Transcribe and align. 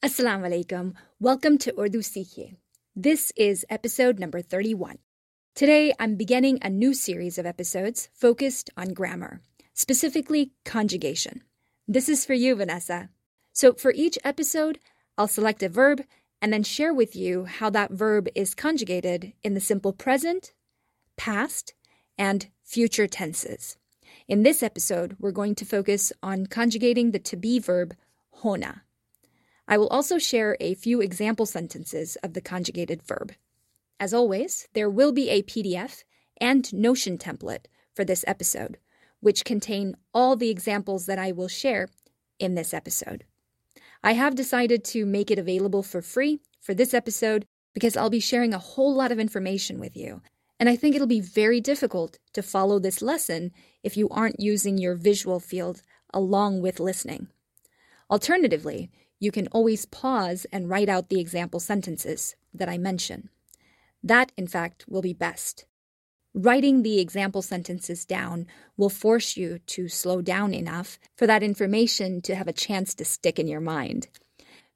Assalamu 0.00 0.46
alaikum. 0.46 0.94
Welcome 1.18 1.58
to 1.58 1.74
Urdu 1.76 1.98
Seekhiye. 2.02 2.54
This 2.94 3.32
is 3.36 3.66
episode 3.68 4.20
number 4.20 4.40
31. 4.40 4.98
Today, 5.56 5.92
I'm 5.98 6.14
beginning 6.14 6.60
a 6.62 6.70
new 6.70 6.94
series 6.94 7.36
of 7.36 7.46
episodes 7.46 8.08
focused 8.14 8.70
on 8.76 8.94
grammar, 8.94 9.40
specifically 9.74 10.52
conjugation. 10.64 11.42
This 11.88 12.08
is 12.08 12.24
for 12.24 12.34
you, 12.34 12.54
Vanessa. 12.54 13.08
So, 13.52 13.72
for 13.72 13.90
each 13.92 14.16
episode, 14.22 14.78
I'll 15.18 15.26
select 15.26 15.64
a 15.64 15.68
verb 15.68 16.04
and 16.40 16.52
then 16.52 16.62
share 16.62 16.94
with 16.94 17.16
you 17.16 17.46
how 17.46 17.68
that 17.70 17.90
verb 17.90 18.28
is 18.36 18.54
conjugated 18.54 19.32
in 19.42 19.54
the 19.54 19.60
simple 19.60 19.92
present, 19.92 20.52
past, 21.16 21.74
and 22.16 22.46
future 22.62 23.08
tenses. 23.08 23.76
In 24.28 24.44
this 24.44 24.62
episode, 24.62 25.16
we're 25.18 25.32
going 25.32 25.56
to 25.56 25.64
focus 25.64 26.12
on 26.22 26.46
conjugating 26.46 27.10
the 27.10 27.18
to 27.18 27.36
be 27.36 27.58
verb 27.58 27.96
hona. 28.44 28.82
I 29.68 29.76
will 29.76 29.88
also 29.88 30.18
share 30.18 30.56
a 30.60 30.74
few 30.74 31.02
example 31.02 31.44
sentences 31.44 32.16
of 32.22 32.32
the 32.32 32.40
conjugated 32.40 33.02
verb. 33.02 33.34
As 34.00 34.14
always, 34.14 34.66
there 34.72 34.88
will 34.88 35.12
be 35.12 35.28
a 35.28 35.42
PDF 35.42 36.04
and 36.40 36.72
Notion 36.72 37.18
template 37.18 37.66
for 37.94 38.04
this 38.04 38.24
episode, 38.26 38.78
which 39.20 39.44
contain 39.44 39.94
all 40.14 40.36
the 40.36 40.48
examples 40.48 41.04
that 41.04 41.18
I 41.18 41.32
will 41.32 41.48
share 41.48 41.90
in 42.38 42.54
this 42.54 42.72
episode. 42.72 43.24
I 44.02 44.12
have 44.12 44.34
decided 44.34 44.84
to 44.86 45.04
make 45.04 45.30
it 45.30 45.38
available 45.38 45.82
for 45.82 46.00
free 46.00 46.40
for 46.60 46.72
this 46.72 46.94
episode 46.94 47.44
because 47.74 47.96
I'll 47.96 48.10
be 48.10 48.20
sharing 48.20 48.54
a 48.54 48.58
whole 48.58 48.94
lot 48.94 49.12
of 49.12 49.18
information 49.18 49.78
with 49.78 49.96
you. 49.96 50.22
And 50.58 50.68
I 50.68 50.76
think 50.76 50.94
it'll 50.94 51.06
be 51.06 51.20
very 51.20 51.60
difficult 51.60 52.18
to 52.32 52.42
follow 52.42 52.78
this 52.78 53.02
lesson 53.02 53.52
if 53.82 53.96
you 53.96 54.08
aren't 54.08 54.40
using 54.40 54.78
your 54.78 54.94
visual 54.94 55.40
field 55.40 55.82
along 56.14 56.62
with 56.62 56.80
listening. 56.80 57.28
Alternatively, 58.10 58.90
you 59.18 59.30
can 59.30 59.48
always 59.48 59.86
pause 59.86 60.46
and 60.52 60.68
write 60.68 60.88
out 60.88 61.08
the 61.08 61.20
example 61.20 61.60
sentences 61.60 62.36
that 62.54 62.68
I 62.68 62.78
mention. 62.78 63.28
That, 64.02 64.32
in 64.36 64.46
fact, 64.46 64.84
will 64.88 65.02
be 65.02 65.12
best. 65.12 65.66
Writing 66.34 66.82
the 66.82 67.00
example 67.00 67.42
sentences 67.42 68.04
down 68.04 68.46
will 68.76 68.90
force 68.90 69.36
you 69.36 69.58
to 69.66 69.88
slow 69.88 70.22
down 70.22 70.54
enough 70.54 70.98
for 71.16 71.26
that 71.26 71.42
information 71.42 72.20
to 72.22 72.34
have 72.34 72.46
a 72.46 72.52
chance 72.52 72.94
to 72.94 73.04
stick 73.04 73.38
in 73.38 73.48
your 73.48 73.60
mind. 73.60 74.08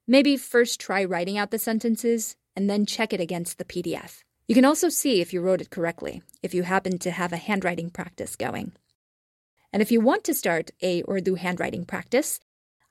Maybe 0.05 0.35
first 0.35 0.79
try 0.81 1.05
writing 1.05 1.37
out 1.37 1.51
the 1.51 1.59
sentences 1.59 2.35
and 2.55 2.69
then 2.69 2.85
check 2.85 3.13
it 3.13 3.21
against 3.21 3.57
the 3.57 3.65
PDF. 3.65 4.23
You 4.47 4.55
can 4.55 4.65
also 4.65 4.89
see 4.89 5.21
if 5.21 5.31
you 5.31 5.41
wrote 5.41 5.61
it 5.61 5.69
correctly, 5.69 6.21
if 6.41 6.53
you 6.53 6.63
happen 6.63 6.97
to 6.99 7.11
have 7.11 7.31
a 7.31 7.37
handwriting 7.37 7.89
practice 7.89 8.35
going. 8.35 8.73
And 9.71 9.81
if 9.81 9.91
you 9.91 10.01
want 10.01 10.25
to 10.25 10.33
start 10.33 10.71
a 10.81 11.03
Urdu 11.09 11.35
handwriting 11.35 11.85
practice, 11.85 12.41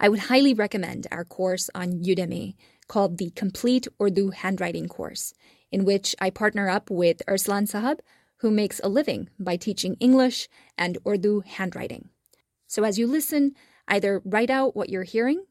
I 0.03 0.09
would 0.09 0.19
highly 0.19 0.53
recommend 0.53 1.07
our 1.13 1.25
course 1.25 1.71
on 1.77 2.03
Udemy 2.03 2.57
called 2.89 3.19
the 3.19 3.31
Complete 3.37 3.87
Urdu 4.03 4.31
Handwriting 4.31 4.89
Course, 4.89 5.33
in 5.71 5.85
which 5.85 6.17
I 6.21 6.29
partner 6.29 6.69
up 6.69 6.91
with 6.91 7.23
Urslan 7.29 7.71
Sahab, 7.71 8.01
who 8.39 8.51
makes 8.51 8.81
a 8.83 8.89
living 8.89 9.29
by 9.39 9.55
teaching 9.55 9.95
English 10.01 10.49
and 10.77 10.99
Urdu 11.07 11.43
handwriting. 11.47 12.09
So 12.67 12.83
as 12.83 12.99
you 12.99 13.07
listen, 13.07 13.55
either 13.87 14.21
write 14.25 14.51
out 14.51 14.75
what 14.75 14.89
you're 14.89 15.05
hearing 15.05 15.45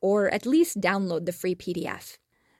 or 0.00 0.28
at 0.28 0.46
least 0.46 0.80
download 0.80 1.26
the 1.26 1.32
free 1.32 1.56
PDF. 1.56 2.16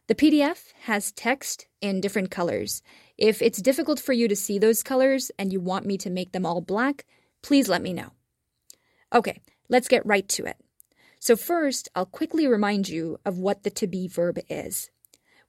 The 0.09 0.17
PDF 0.17 0.73
has 0.83 1.13
text 1.13 1.69
in 1.81 2.01
different 2.01 2.33
colors. 2.33 2.83
If 3.17 3.41
it's 3.41 3.63
difficult 3.63 4.01
for 4.01 4.13
you 4.13 4.27
to 4.27 4.35
see 4.35 4.59
those 4.59 4.83
colors 4.83 5.31
and 5.39 5.53
you 5.53 5.61
want 5.61 5.87
me 5.87 5.97
to 5.99 6.11
make 6.11 6.33
them 6.33 6.45
all 6.45 6.61
black, 6.61 7.07
please 7.41 7.69
let 7.69 7.83
me 7.83 7.93
know. 7.93 8.11
Okay, 9.15 9.41
let's 9.69 9.87
get 9.87 10.05
right 10.05 10.29
to 10.31 10.45
it. 10.45 10.57
So, 11.19 11.37
first, 11.37 11.89
I'll 11.95 12.07
quickly 12.07 12.47
remind 12.47 12.89
you 12.89 13.19
of 13.25 13.39
what 13.39 13.63
the 13.63 13.71
to 13.71 13.87
be 13.87 14.07
verb 14.07 14.39
is. 14.49 14.91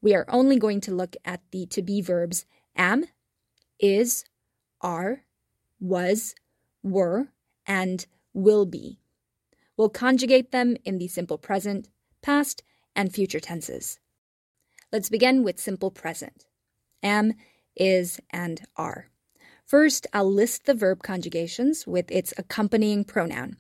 We 0.02 0.16
are 0.16 0.26
only 0.30 0.58
going 0.58 0.82
to 0.82 0.96
look 0.96 1.16
at 1.26 1.42
the 1.52 1.66
to 1.68 1.82
be 1.82 2.02
verbs 2.02 2.46
am, 2.76 3.06
is, 3.80 4.26
are, 4.82 5.24
was, 5.80 6.36
were, 6.84 7.30
and 7.66 8.06
will 8.34 8.66
be. 8.66 9.00
We'll 9.76 9.90
conjugate 9.90 10.52
them 10.52 10.78
in 10.86 10.98
the 10.98 11.08
simple 11.08 11.38
present, 11.38 11.90
past, 12.22 12.64
and 12.96 13.14
future 13.14 13.40
tenses. 13.40 14.00
Let's 14.92 15.10
begin 15.10 15.44
with 15.44 15.60
simple 15.60 15.92
present 15.92 16.46
am, 17.04 17.34
is, 17.76 18.20
and 18.32 18.62
are. 18.76 19.10
First, 19.66 20.08
I'll 20.14 20.32
list 20.32 20.66
the 20.66 20.74
verb 20.74 21.04
conjugations 21.04 21.86
with 21.86 22.10
its 22.10 22.34
accompanying 22.38 23.04
pronoun. 23.04 23.58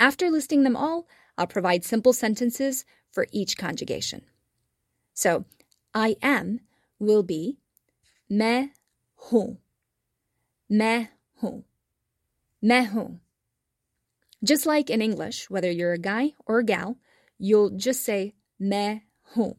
After 0.00 0.30
listing 0.30 0.62
them 0.62 0.76
all, 0.76 1.06
I'll 1.37 1.47
provide 1.47 1.83
simple 1.83 2.13
sentences 2.13 2.85
for 3.11 3.27
each 3.31 3.57
conjugation. 3.57 4.21
So, 5.13 5.45
I 5.93 6.15
am 6.21 6.61
will 6.99 7.23
be 7.23 7.57
मैं 8.31 8.69
हूं, 9.29 9.57
मैं 10.71 11.09
हूं, 11.41 11.63
मैं 12.63 12.87
हूं. 12.87 13.19
Just 14.43 14.65
like 14.65 14.89
in 14.89 15.01
English, 15.01 15.49
whether 15.49 15.69
you're 15.69 15.93
a 15.93 15.97
guy 15.97 16.33
or 16.45 16.59
a 16.59 16.63
gal, 16.63 16.97
you'll 17.37 17.71
just 17.71 18.03
say 18.03 18.33
मैं 18.61 19.01
हूं, 19.35 19.55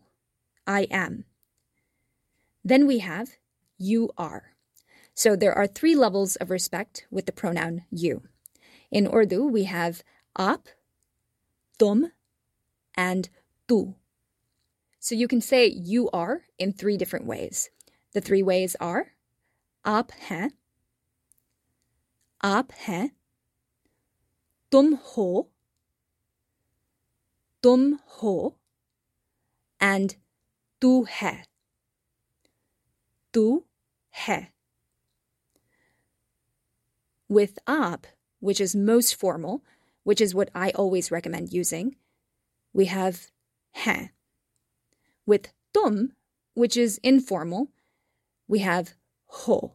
I 0.66 0.86
am. 0.90 1.24
Then 2.64 2.86
we 2.86 3.00
have 3.00 3.36
you 3.78 4.10
are. 4.16 4.54
So 5.14 5.36
there 5.36 5.54
are 5.54 5.66
three 5.66 5.94
levels 5.94 6.36
of 6.36 6.50
respect 6.50 7.06
with 7.10 7.26
the 7.26 7.32
pronoun 7.32 7.84
you. 7.90 8.22
In 8.90 9.06
Urdu, 9.12 9.44
we 9.44 9.64
have 9.64 10.02
आप, 10.38 10.68
tom 11.77 12.11
and 12.95 13.29
tú. 13.67 13.95
So 14.99 15.15
you 15.15 15.27
can 15.27 15.41
say 15.41 15.67
you 15.67 16.09
are 16.11 16.41
in 16.57 16.73
three 16.73 16.97
different 16.97 17.25
ways. 17.25 17.69
The 18.13 18.21
three 18.21 18.43
ways 18.43 18.75
are 18.79 19.13
aap 19.85 20.11
hain, 20.11 20.51
aap 22.43 22.71
hain, 22.71 23.11
tum 24.71 24.99
ho, 25.01 25.47
tum 27.61 27.99
ho, 28.05 28.55
and 29.79 30.15
tu 30.81 31.05
hai, 31.05 31.43
tu 33.31 33.63
hai. 34.11 34.51
With 37.29 37.59
aap, 37.67 38.05
which 38.39 38.59
is 38.59 38.75
most 38.75 39.15
formal, 39.15 39.63
which 40.07 40.21
is 40.21 40.33
what 40.33 40.49
I 40.55 40.69
always 40.69 41.11
recommend 41.11 41.51
using, 41.51 41.97
we 42.71 42.85
have 42.85 43.27
hai. 43.75 44.11
With 45.25 45.51
tum, 45.73 46.13
which 46.53 46.77
is 46.77 46.97
informal, 47.03 47.67
we 48.47 48.59
have 48.59 48.93
ho. 49.25 49.73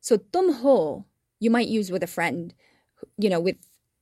So 0.00 0.18
tum 0.18 0.52
ho, 0.62 1.06
you 1.40 1.50
might 1.50 1.66
use 1.66 1.90
with 1.90 2.04
a 2.04 2.14
friend, 2.16 2.54
you 3.18 3.28
know, 3.28 3.40
with 3.40 3.56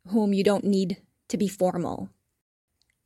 whom 0.09 0.34
you 0.34 0.44
don't 0.44 0.65
need 0.65 0.98
to 1.28 1.38
be 1.38 1.49
formal. 1.49 2.10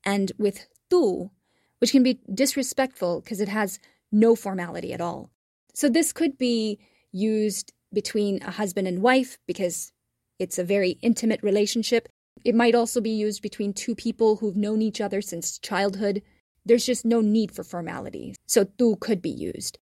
And 0.04 0.32
with 0.37 0.66
tu, 0.91 1.31
which 1.78 1.93
can 1.93 2.03
be 2.03 2.19
disrespectful 2.34 3.20
because 3.20 3.41
it 3.41 3.50
has 3.50 3.78
no 4.10 4.34
formality 4.34 4.93
at 4.93 5.00
all. 5.00 5.31
So 5.75 5.88
this 5.88 6.12
could 6.12 6.37
be 6.37 6.81
used 7.12 7.72
between 7.93 8.43
a 8.43 8.50
husband 8.50 8.88
and 8.88 9.00
wife 9.00 9.38
because 9.47 9.93
it's 10.41 10.58
a 10.58 10.64
very 10.64 10.98
intimate 11.03 11.44
relationship. 11.44 12.08
It 12.47 12.55
might 12.55 12.77
also 12.77 13.01
be 13.01 13.11
used 13.11 13.43
between 13.43 13.73
two 13.73 13.97
people 13.97 14.37
who've 14.37 14.55
known 14.55 14.81
each 14.81 15.01
other 15.01 15.21
since 15.21 15.59
childhood. 15.59 16.23
There's 16.65 16.87
just 16.87 17.05
no 17.05 17.21
need 17.21 17.51
for 17.51 17.65
formality. 17.65 18.37
So 18.47 18.62
tu 18.62 18.95
could 19.01 19.21
be 19.21 19.31
used. 19.31 19.81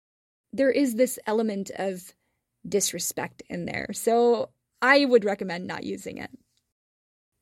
There 0.54 0.72
is 0.72 0.96
this 0.96 1.20
element 1.28 1.72
of 1.76 2.14
disrespect 2.66 3.44
in 3.50 3.66
there. 3.66 3.88
So 3.92 4.52
I 4.82 5.04
would 5.04 5.26
recommend 5.26 5.68
not 5.68 5.84
using 5.84 6.18
it. 6.18 6.32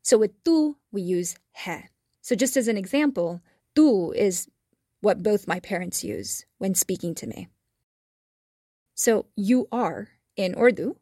So 0.01 0.17
with 0.17 0.43
tu, 0.43 0.77
we 0.91 1.03
use 1.03 1.35
he. 1.55 1.77
So 2.23 2.33
just 2.33 2.57
as 2.57 2.67
an 2.67 2.77
example, 2.77 3.41
tu 3.75 4.11
is 4.13 4.47
what 5.01 5.21
both 5.21 5.47
my 5.47 5.59
parents 5.59 6.03
use 6.03 6.47
when 6.57 6.73
speaking 6.73 7.13
to 7.13 7.27
me. 7.27 7.47
So 8.95 9.27
you 9.35 9.67
are 9.71 10.09
in 10.35 10.57
Urdu 10.57 10.95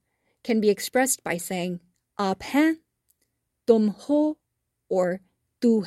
can 0.43 0.59
be 0.59 0.69
expressed 0.69 1.23
by 1.23 1.37
saying 1.37 1.79
ah, 2.17 2.33
aap 2.35 2.43
hain 2.43 2.79
ho 3.69 4.37
or 4.89 5.21
tu. 5.61 5.85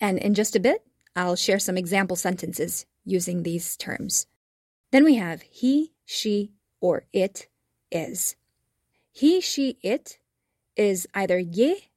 And 0.00 0.18
in 0.18 0.34
just 0.34 0.54
a 0.54 0.60
bit, 0.60 0.86
I'll 1.14 1.36
share 1.36 1.58
some 1.58 1.76
example 1.76 2.16
sentences 2.16 2.86
using 3.04 3.42
these 3.42 3.76
terms. 3.76 4.26
Then 4.92 5.04
we 5.04 5.14
have 5.14 5.42
he, 5.42 5.94
she, 6.04 6.52
or 6.80 7.06
it 7.12 7.48
is. 7.90 8.36
He, 9.12 9.40
she, 9.40 9.78
it 9.82 10.18
is 10.76 11.06
either 11.14 11.38
ye 11.38 11.90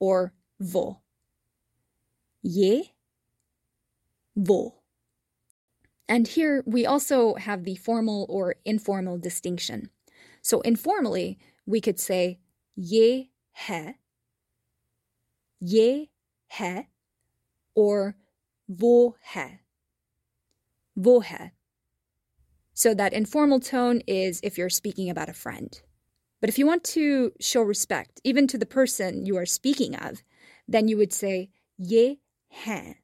or 0.00 0.32
vo. 0.58 1.00
Ye, 2.42 2.94
vo. 4.34 4.74
And 6.08 6.26
here 6.26 6.62
we 6.66 6.86
also 6.86 7.34
have 7.34 7.64
the 7.64 7.74
formal 7.74 8.24
or 8.30 8.56
informal 8.64 9.18
distinction. 9.18 9.90
So 10.40 10.62
informally, 10.62 11.38
we 11.66 11.82
could 11.82 12.00
say 12.00 12.38
ye 12.74 13.30
है 13.57 13.95
ये 15.61 16.09
है 16.59 16.87
or 17.75 18.13
वो 18.69 19.17
है. 19.21 19.59
वो 20.97 21.19
है. 21.19 21.51
So 22.73 22.93
that 22.93 23.13
informal 23.13 23.59
tone 23.59 24.01
is 24.07 24.39
if 24.41 24.57
you're 24.57 24.69
speaking 24.69 25.09
about 25.09 25.29
a 25.29 25.33
friend. 25.33 25.81
But 26.41 26.49
if 26.49 26.57
you 26.57 26.65
want 26.67 26.83
to 26.83 27.31
show 27.39 27.61
respect, 27.61 28.19
even 28.23 28.47
to 28.47 28.57
the 28.57 28.65
person 28.65 29.25
you 29.25 29.37
are 29.37 29.45
speaking 29.45 29.95
of, 29.95 30.23
then 30.67 30.87
you 30.87 30.97
would 30.97 31.13
say 31.13 31.49
ye 31.77 32.19
हैं. 32.49 32.95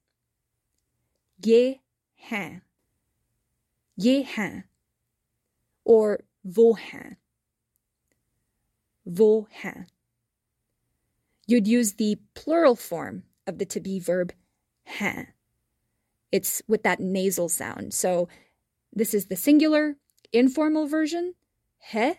Ye 1.46 1.82
हैं. 2.30 2.62
Ye 3.96 4.24
हैं. 4.24 4.64
Or 5.86 6.26
वो 6.44 6.74
हैं. 6.74 7.18
Wo 9.06 9.48
हैं. 9.52 9.88
you'd 11.47 11.67
use 11.67 11.95
the 11.95 12.19
plural 12.35 12.77
form 12.77 13.25
of 13.47 13.59
the 13.59 13.67
to 13.67 13.81
be 13.81 13.99
verb 13.99 14.33
ha. 14.87 15.27
It's 16.33 16.63
with 16.67 16.83
that 16.83 17.01
nasal 17.01 17.49
sound. 17.49 17.95
So 17.95 18.29
this 18.93 19.15
is 19.15 19.27
the 19.27 19.37
singular 19.37 19.97
informal 20.33 20.87
version, 20.87 21.35
he, 21.79 22.15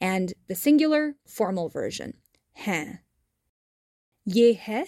and 0.00 0.34
the 0.46 0.54
singular 0.54 1.16
formal 1.26 1.68
version, 1.68 2.14
ha. 2.54 3.00
Ye 4.24 4.52
he, 4.52 4.84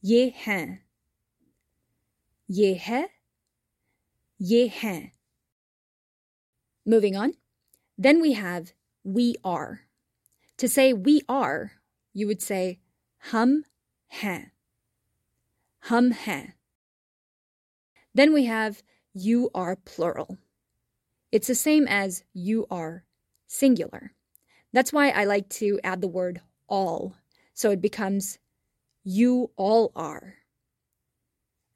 ye 0.00 0.30
ha. 0.30 0.78
Ye 2.46 2.74
he, 2.74 3.04
ye 4.38 4.68
ha. 4.68 5.12
Moving 6.86 7.16
on. 7.16 7.34
Then 7.96 8.20
we 8.20 8.32
have 8.32 8.72
we 9.04 9.36
are. 9.44 9.82
To 10.64 10.68
say 10.70 10.94
we 10.94 11.20
are, 11.28 11.72
you 12.14 12.26
would 12.26 12.40
say 12.40 12.78
hum 13.18 13.66
hain. 14.06 14.50
Hum 15.80 16.12
hain. 16.12 16.54
Then 18.14 18.32
we 18.32 18.46
have 18.46 18.82
you 19.12 19.50
are 19.54 19.76
plural. 19.76 20.38
It's 21.30 21.48
the 21.48 21.54
same 21.54 21.86
as 21.86 22.24
you 22.32 22.66
are 22.70 23.04
singular. 23.46 24.14
That's 24.72 24.90
why 24.90 25.10
I 25.10 25.24
like 25.24 25.50
to 25.60 25.80
add 25.84 26.00
the 26.00 26.08
word 26.08 26.40
all, 26.66 27.14
so 27.52 27.70
it 27.70 27.82
becomes 27.82 28.38
you 29.02 29.50
all 29.56 29.92
are. 29.94 30.36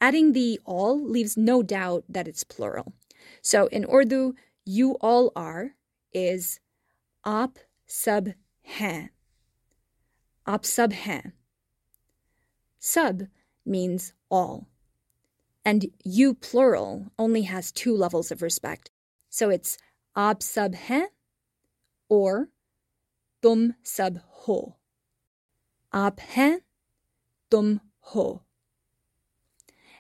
Adding 0.01 0.33
the 0.33 0.61
all 0.65 0.99
leaves 0.99 1.37
no 1.37 1.63
doubt 1.63 2.05
that 2.09 2.27
it's 2.27 2.43
plural. 2.43 2.95
So 3.43 3.67
in 3.67 3.85
Urdu, 3.85 4.33
you 4.65 4.93
all 5.03 5.31
are 5.37 5.73
is 6.15 6.59
aap 7.27 7.57
sab 7.87 8.33
हैं. 8.68 9.10
आप 10.48 10.64
सब 10.64 10.94
हैं. 10.94 11.34
Sub 12.80 13.28
means 13.66 14.14
all. 14.30 14.68
And 15.66 15.92
you 16.04 16.34
plural 16.34 17.12
only 17.18 17.44
has 17.44 17.72
two 17.72 17.96
levels 17.96 18.32
of 18.32 18.42
respect. 18.42 18.92
So 19.30 19.50
it's 19.50 19.78
आप 20.16 20.40
सब 20.40 20.76
हैं 20.76 21.10
or 22.10 22.48
तुम 23.44 23.74
सब 23.86 24.20
हो. 24.34 24.80
आप 25.94 26.20
हैं, 26.20 26.62
तुम 27.52 27.80
हो. 28.02 28.42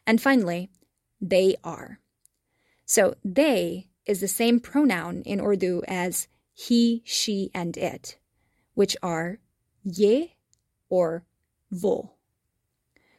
And 0.08 0.22
finally, 0.22 0.70
they 1.22 1.56
are. 1.64 2.00
So 2.86 3.16
they 3.24 3.88
is 4.06 4.20
the 4.20 4.28
same 4.28 4.60
pronoun 4.60 5.22
in 5.26 5.40
Urdu 5.40 5.82
as 5.88 6.28
he, 6.54 7.02
she, 7.06 7.50
and 7.54 7.78
it, 7.78 8.18
which 8.79 8.97
are 9.03 9.41
ye 9.83 10.37
or 10.89 11.25
wo. 11.69 12.13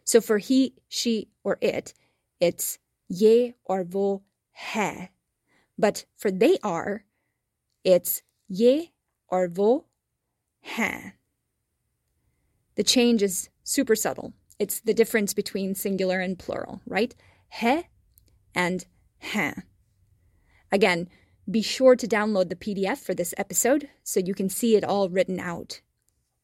So 0.06 0.22
for 0.22 0.38
he, 0.38 0.76
she, 0.88 1.28
or 1.44 1.58
it, 1.60 1.94
it's 2.40 2.80
ye 3.10 3.56
or 3.66 3.84
wo 3.84 4.24
he. 4.54 5.10
But 5.78 6.06
for 6.16 6.32
they 6.32 6.60
are, 6.64 7.04
it's 7.84 8.22
ye 8.48 8.94
or 9.28 9.50
wo 9.54 9.84
he. 10.62 11.12
The 12.76 12.84
change 12.84 13.22
is 13.22 13.50
super 13.66 13.98
subtle. 13.98 14.32
It's 14.60 14.80
the 14.80 14.94
difference 14.94 15.34
between 15.34 15.76
singular 15.76 16.22
and 16.22 16.40
plural, 16.40 16.80
right? 16.86 17.14
He 17.50 17.82
and 18.56 18.86
he. 19.18 19.52
Again, 20.72 21.10
be 21.50 21.62
sure 21.62 21.96
to 21.96 22.08
download 22.08 22.50
the 22.50 22.56
PDF 22.56 23.00
for 23.00 23.16
this 23.16 23.34
episode 23.38 23.90
so 24.04 24.20
you 24.20 24.36
can 24.36 24.50
see 24.50 24.76
it 24.76 24.84
all 24.84 25.10
written 25.10 25.40
out. 25.40 25.82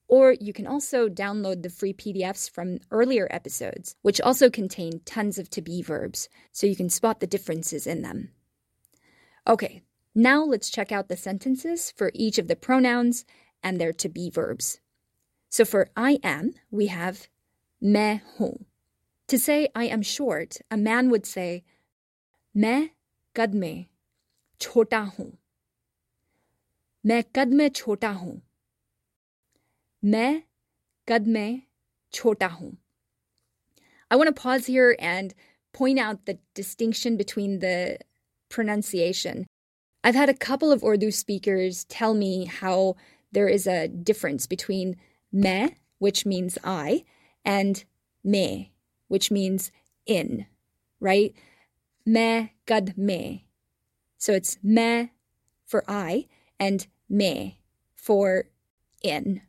Or 0.07 0.33
you 0.33 0.51
can 0.51 0.65
also 0.65 1.09
download 1.09 1.61
the 1.61 1.69
free 1.69 1.93
PDFs 1.93 2.49
from 2.49 2.79
earlier 2.89 3.27
episodes, 3.29 3.95
which 4.01 4.21
also 4.21 4.49
contain 4.49 5.01
tons 5.05 5.37
of 5.37 5.49
to 5.51 5.61
be 5.61 5.81
verbs, 5.81 6.29
so 6.51 6.65
you 6.65 6.75
can 6.75 6.89
spot 6.89 7.19
the 7.19 7.27
differences 7.27 7.85
in 7.85 8.01
them. 8.01 8.31
Okay, 9.47 9.83
now 10.15 10.43
let's 10.43 10.69
check 10.69 10.91
out 10.91 11.07
the 11.07 11.17
sentences 11.17 11.91
for 11.91 12.11
each 12.15 12.37
of 12.37 12.47
the 12.47 12.55
pronouns 12.55 13.25
and 13.61 13.79
their 13.79 13.93
to 13.93 14.09
be 14.09 14.29
verbs. 14.29 14.79
So 15.49 15.65
for 15.65 15.89
I 15.95 16.19
am, 16.23 16.53
we 16.71 16.87
have 16.87 17.27
me 17.79 18.21
hon. 18.37 18.65
To 19.27 19.37
say 19.37 19.69
I 19.75 19.85
am 19.85 20.01
short, 20.01 20.57
a 20.71 20.77
man 20.77 21.09
would 21.09 21.25
say 21.25 21.63
me 22.53 22.93
gadme. 23.35 23.87
छोटा 24.60 25.00
हूं 25.00 25.30
मैं 27.06 27.22
कद 27.36 27.48
में 27.48 27.68
छोटा 27.68 28.10
हूं 28.10 28.36
मैं 30.04 30.42
कद 31.08 31.26
में 31.26 31.62
छोटा 32.12 32.46
हूं 32.46 32.72
I 34.12 34.16
want 34.16 34.26
to 34.26 34.42
pause 34.42 34.66
here 34.66 34.96
and 34.98 35.34
point 35.72 35.98
out 36.00 36.26
the 36.26 36.38
distinction 36.54 37.16
between 37.16 37.60
the 37.60 37.98
pronunciation. 38.48 39.46
I've 40.02 40.16
had 40.16 40.28
a 40.28 40.34
couple 40.34 40.72
of 40.72 40.82
Urdu 40.82 41.12
speakers 41.12 41.84
tell 41.84 42.14
me 42.14 42.46
how 42.46 42.96
there 43.30 43.46
is 43.46 43.68
a 43.68 43.86
difference 43.86 44.48
between 44.48 44.96
me, 45.32 45.76
which 45.98 46.26
means 46.26 46.58
I, 46.64 47.04
and 47.44 47.84
me, 48.24 48.72
which 49.06 49.30
means 49.30 49.70
in, 50.06 50.46
right? 50.98 51.32
Me 52.04 52.52
gad 52.66 52.98
me. 52.98 53.43
so 54.17 54.33
it's 54.33 54.57
me 54.63 55.11
for 55.65 55.83
I 55.87 56.27
and 56.59 56.87
me 57.09 57.59
for 57.93 58.45
in. 59.01 59.41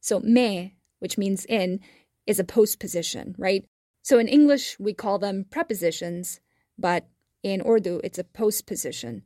So 0.00 0.20
me, 0.20 0.76
which 0.98 1.18
means 1.18 1.44
in, 1.46 1.80
is 2.26 2.38
a 2.38 2.44
postposition, 2.44 3.34
right? 3.38 3.64
So 4.02 4.18
in 4.18 4.28
English, 4.28 4.78
we 4.78 4.94
call 4.94 5.18
them 5.18 5.44
prepositions, 5.50 6.40
but 6.78 7.08
in 7.42 7.62
Urdu, 7.66 8.00
it's 8.04 8.18
a 8.18 8.24
postposition. 8.24 9.22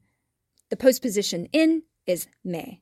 The 0.70 0.76
postposition 0.76 1.46
in 1.52 1.82
is 2.06 2.26
me. 2.44 2.80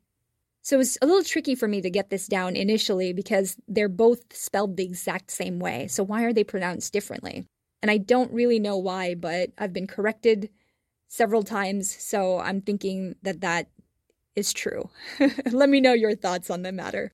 So 0.63 0.77
it 0.77 0.79
was 0.79 0.97
a 1.03 1.07
little 1.07 1.25
tricky 1.25 1.57
for 1.57 1.67
me 1.67 1.81
to 1.81 1.91
get 1.91 2.11
this 2.11 2.29
down 2.29 2.55
initially 2.55 3.13
because 3.13 3.57
they're 3.67 3.89
both 3.89 4.21
spelled 4.33 4.77
the 4.77 4.85
exact 4.85 5.31
same 5.31 5.59
way. 5.59 5.89
So 5.89 6.05
why 6.05 6.23
are 6.23 6.33
they 6.33 6.45
pronounced 6.45 6.93
differently? 6.93 7.47
And 7.83 7.91
I 7.91 7.99
don't 7.99 8.33
really 8.33 8.61
know 8.61 8.77
why, 8.77 9.17
but 9.17 9.51
I've 9.59 9.73
been 9.73 9.89
corrected 9.89 10.51
several 11.12 11.44
times, 11.44 11.90
so 11.90 12.40
I'm 12.40 12.62
thinking 12.62 13.16
that 13.24 13.42
that 13.42 13.68
is 14.36 14.54
true. 14.54 14.90
Let 15.52 15.70
me 15.70 15.82
know 15.82 15.94
your 15.94 16.16
thoughts 16.16 16.50
on 16.50 16.62
the 16.62 16.72
matter. 16.72 17.14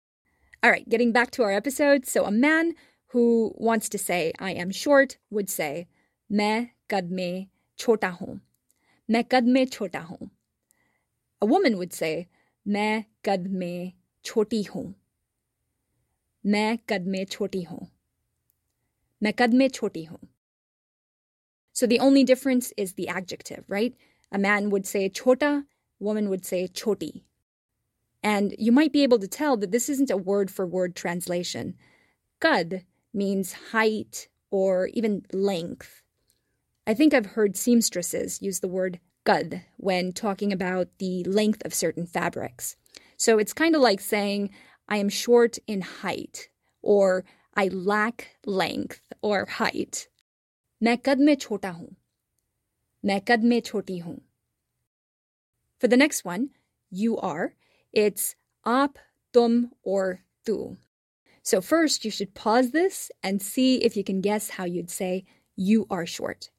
All 0.61 0.71
right, 0.71 0.87
getting 0.87 1.11
back 1.11 1.31
to 1.31 1.43
our 1.43 1.51
episode. 1.51 2.05
So 2.05 2.25
a 2.25 2.31
man 2.31 2.73
who 3.07 3.53
wants 3.57 3.89
to 3.89 3.97
say 3.97 4.33
I 4.39 4.51
am 4.51 4.71
short 4.71 5.17
would 5.29 5.49
say 5.49 5.87
मैं 6.29 6.69
कद 6.89 7.11
में 7.11 7.47
छोटा 7.77 8.09
हूँ. 8.09 8.41
मैं 9.09 9.23
कद 9.23 9.45
में 9.45 9.65
छोटा 9.67 9.99
हूँ. 9.99 10.29
A 11.41 11.45
woman 11.45 11.77
would 11.77 11.93
say 11.93 12.27
मैं 12.65 13.05
कद 13.25 13.47
में 13.47 13.93
छोटी 14.23 14.63
हूँ 14.63 14.95
मैं 16.45 16.77
कद 16.89 17.07
में 17.07 17.25
छोटी 17.25 17.61
हूँ 17.63 17.87
मैं 19.23 19.33
कद 19.33 19.53
में 19.53 19.69
छोटी 19.69 20.03
हूँ 20.03 20.19
so 21.78 21.86
the 21.86 22.00
only 22.00 22.24
difference 22.24 22.72
is 22.76 22.94
the 22.94 23.06
adjective, 23.06 23.62
right? 23.68 23.94
A 24.32 24.36
man 24.38 24.68
would 24.70 24.84
say 24.84 25.08
chota, 25.08 25.64
woman 26.00 26.28
would 26.28 26.44
say 26.44 26.66
choti. 26.66 27.22
And 28.20 28.52
you 28.58 28.72
might 28.72 28.92
be 28.92 29.04
able 29.04 29.20
to 29.20 29.28
tell 29.28 29.56
that 29.58 29.70
this 29.70 29.88
isn't 29.88 30.10
a 30.10 30.16
word 30.16 30.50
for 30.50 30.66
word 30.66 30.96
translation. 30.96 31.76
Kad 32.40 32.84
means 33.14 33.52
height 33.70 34.26
or 34.50 34.88
even 34.92 35.24
length. 35.32 36.02
I 36.84 36.94
think 36.94 37.14
I've 37.14 37.34
heard 37.36 37.56
seamstresses 37.56 38.42
use 38.42 38.58
the 38.58 38.66
word 38.66 38.98
qad 39.24 39.62
when 39.76 40.12
talking 40.12 40.52
about 40.52 40.88
the 40.98 41.22
length 41.22 41.64
of 41.64 41.72
certain 41.72 42.06
fabrics. 42.06 42.74
So 43.16 43.38
it's 43.38 43.52
kind 43.52 43.76
of 43.76 43.82
like 43.82 44.00
saying, 44.00 44.50
I 44.88 44.96
am 44.96 45.08
short 45.08 45.58
in 45.68 45.82
height, 45.82 46.48
or 46.82 47.24
I 47.54 47.68
lack 47.68 48.34
length 48.44 49.12
or 49.22 49.46
height. 49.46 50.08
मैं 50.83 50.97
कद 50.97 51.19
में 51.19 51.35
छोटा 51.35 51.69
हूं 51.69 51.87
मैं 53.05 53.21
कद 53.21 53.43
में 53.43 53.61
छोटी 53.61 53.97
हूं 53.97 54.17
For 55.79 55.89
the 55.89 55.97
next 55.97 56.23
one, 56.23 56.51
you 56.89 57.17
are, 57.17 57.55
it's 57.91 58.35
आप, 58.65 58.95
तुम, 59.33 59.71
or 59.83 60.21
tu. 60.45 60.77
So, 61.41 61.59
first, 61.59 62.05
you 62.05 62.11
should 62.11 62.33
pause 62.33 62.71
this 62.71 63.11
and 63.21 63.41
see 63.41 63.83
if 63.83 63.97
you 63.97 64.03
can 64.03 64.21
guess 64.21 64.51
how 64.51 64.63
you'd 64.63 64.89
say, 64.89 65.25
You 65.57 65.85
are 65.89 66.05
short. 66.05 66.51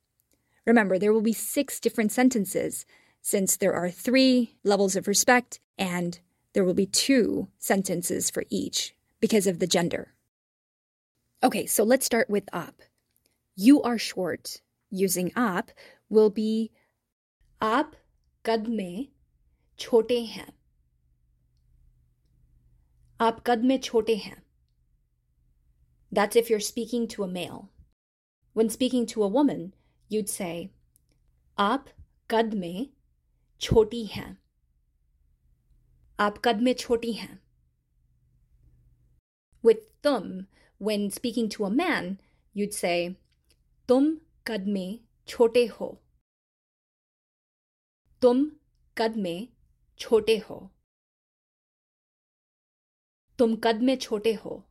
Remember, 0.66 0.98
there 0.98 1.12
will 1.12 1.22
be 1.22 1.32
six 1.32 1.80
different 1.80 2.12
sentences 2.12 2.84
since 3.22 3.56
there 3.56 3.72
are 3.72 3.90
three 3.90 4.56
levels 4.62 4.94
of 4.94 5.08
respect 5.08 5.60
and 5.78 6.18
there 6.52 6.64
will 6.64 6.74
be 6.74 6.86
two 6.86 7.48
sentences 7.58 8.30
for 8.30 8.44
each 8.50 8.94
because 9.20 9.46
of 9.46 9.58
the 9.58 9.66
gender. 9.66 10.12
Okay, 11.42 11.66
so 11.66 11.82
let's 11.82 12.06
start 12.06 12.28
with 12.28 12.48
up. 12.52 12.82
You 13.58 13.82
are 13.82 13.98
short 13.98 14.62
using 14.90 15.30
up 15.36 15.70
will 16.10 16.30
be 16.30 16.70
आप 17.62 17.92
कद 18.44 18.66
में 18.68 19.08
छोटे 19.78 20.20
हैं 20.24 20.52
आप 23.20 23.42
कद 23.46 23.64
में 23.64 23.78
छोटे 23.80 24.16
हैं 24.16 24.42
That's 26.12 26.36
if 26.36 26.48
you're 26.48 26.60
speaking 26.60 27.08
to 27.08 27.24
a 27.24 27.28
male. 27.28 27.70
When 28.52 28.68
speaking 28.70 29.06
to 29.06 29.24
a 29.24 29.28
woman, 29.28 29.72
you'd 30.08 30.28
say, 30.28 30.70
आप 31.58 31.88
कद 32.30 32.54
में 32.54 32.90
छोटी 33.60 34.04
हैं 34.04 34.36
आप 36.18 36.38
कद 36.44 36.62
में 36.62 36.74
छोटी 36.74 37.12
हैं 37.12 37.38
With 39.62 39.82
तुम, 40.02 40.46
when 40.78 41.10
speaking 41.10 41.48
to 41.48 41.64
a 41.64 41.70
man, 41.70 42.20
you'd 42.52 42.74
say, 42.74 43.16
तुम 43.89 44.15
कद 44.47 44.65
में 44.67 44.99
छोटे 45.27 45.65
हो। 45.65 46.01
तुम 48.21 48.51
कद 48.97 49.15
में 49.17 49.47
छोटे 49.99 50.37
हो। 50.37 50.71
तुम 53.39 53.55
कद 53.55 53.75
में 53.75 53.97
छोटे 53.97 54.33
हो। 54.33 54.69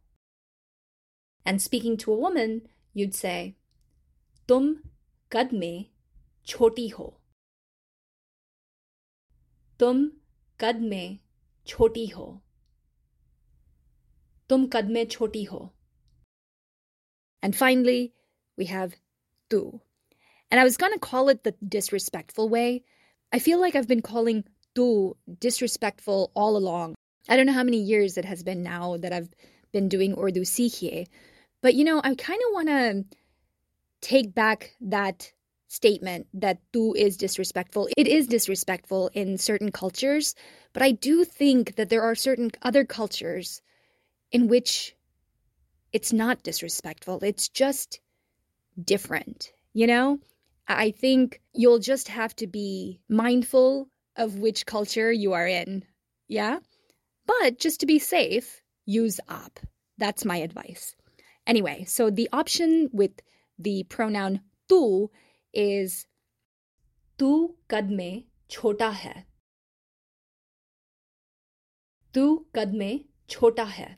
And 1.46 1.60
speaking 1.60 1.98
to 1.98 2.16
a 2.16 2.20
woman 2.20 2.60
you'd 2.96 3.10
से 3.10 3.54
तुम 4.48 4.74
कद 5.32 5.50
में 5.54 5.90
छोटी 6.46 6.88
हो। 6.88 7.20
तुम 9.80 10.10
कद 10.60 10.76
में 10.76 11.18
छोटी 11.66 12.06
हो। 12.06 12.40
तुम 14.48 14.66
कद 14.66 14.84
में 14.84 15.06
छोटी 15.06 15.44
हो। 15.44 15.74
And 17.44 17.54
finally 17.54 18.12
we 18.58 18.64
have 18.64 18.92
tu. 19.50 19.80
And 20.50 20.60
I 20.60 20.64
was 20.64 20.76
going 20.76 20.92
to 20.92 20.98
call 20.98 21.28
it 21.28 21.44
the 21.44 21.54
disrespectful 21.66 22.48
way. 22.48 22.82
I 23.32 23.38
feel 23.38 23.60
like 23.60 23.74
I've 23.74 23.88
been 23.88 24.02
calling 24.02 24.44
tu 24.74 25.16
disrespectful 25.40 26.30
all 26.34 26.56
along. 26.56 26.94
I 27.28 27.36
don't 27.36 27.46
know 27.46 27.52
how 27.52 27.64
many 27.64 27.78
years 27.78 28.16
it 28.16 28.24
has 28.24 28.42
been 28.42 28.62
now 28.62 28.96
that 28.98 29.12
I've 29.12 29.28
been 29.72 29.88
doing 29.88 30.18
Urdu 30.18 30.42
Seekhiye. 30.42 31.06
But 31.60 31.74
you 31.74 31.84
know, 31.84 32.00
I 32.02 32.14
kind 32.14 32.40
of 32.46 32.54
want 32.54 32.68
to 32.68 33.04
take 34.00 34.34
back 34.34 34.74
that 34.80 35.32
statement 35.68 36.26
that 36.32 36.58
tu 36.72 36.94
is 36.94 37.16
disrespectful. 37.16 37.88
It 37.96 38.08
is 38.08 38.26
disrespectful 38.26 39.10
in 39.12 39.36
certain 39.36 39.70
cultures, 39.70 40.34
but 40.72 40.82
I 40.82 40.92
do 40.92 41.24
think 41.24 41.76
that 41.76 41.90
there 41.90 42.02
are 42.02 42.14
certain 42.14 42.50
other 42.62 42.84
cultures 42.84 43.60
in 44.32 44.48
which 44.48 44.94
it's 45.92 46.12
not 46.12 46.42
disrespectful. 46.42 47.18
It's 47.22 47.48
just 47.48 48.00
different, 48.84 49.52
you 49.72 49.86
know? 49.86 50.18
I 50.66 50.90
think 50.90 51.40
you'll 51.54 51.78
just 51.78 52.08
have 52.08 52.36
to 52.36 52.46
be 52.46 53.00
mindful 53.08 53.88
of 54.16 54.38
which 54.38 54.66
culture 54.66 55.10
you 55.10 55.32
are 55.32 55.46
in. 55.46 55.84
Yeah? 56.28 56.58
But 57.26 57.58
just 57.58 57.80
to 57.80 57.86
be 57.86 57.98
safe, 57.98 58.60
use 58.84 59.20
up. 59.28 59.60
That's 59.96 60.24
my 60.24 60.36
advice. 60.36 60.94
Anyway, 61.46 61.84
so 61.84 62.10
the 62.10 62.28
option 62.32 62.90
with 62.92 63.12
the 63.58 63.84
pronoun 63.84 64.40
tu 64.68 65.10
is 65.52 66.06
tu 67.16 67.56
kad 67.68 67.90
mein 67.90 68.24
chota 68.48 68.92
hai. 68.92 69.24
Tu 72.12 72.46
kad 72.52 72.74
mein 72.74 73.04
chota 73.26 73.64
hai. 73.64 73.96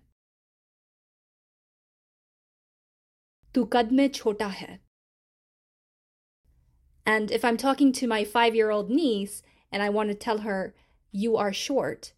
Tu 3.53 3.67
kad 3.67 3.91
mein 3.91 4.13
chota 4.13 4.49
hai. 4.49 4.81
And 7.05 7.31
if 7.31 7.45
I'm 7.45 7.57
talking 7.57 7.93
to 7.95 8.07
my 8.07 8.25
five 8.25 8.55
year 8.55 8.71
old 8.71 8.91
niece 8.91 9.43
and 9.73 9.83
I 9.83 9.89
want 9.89 10.11
to 10.11 10.15
tell 10.15 10.39
her, 10.39 10.75
you 11.11 11.37
are 11.37 11.53
short, 11.53 12.13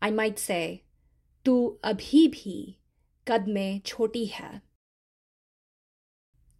I 0.00 0.10
might 0.10 0.38
say, 0.38 0.84
Tu 1.44 1.78
abhi 1.82 2.28
bhi 2.30 2.76
kad 3.24 3.48
mein 3.48 3.82
choti 3.82 4.26
hai. 4.26 4.60